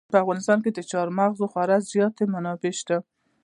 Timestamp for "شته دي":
2.79-3.05